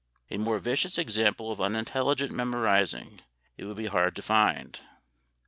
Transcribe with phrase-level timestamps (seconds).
[0.31, 3.21] A more vicious example of unintelligent memorizing
[3.55, 4.79] it would be hard to find.